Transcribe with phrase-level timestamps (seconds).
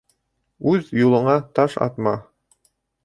[0.71, 2.15] Үҙ юлыңа таш атма.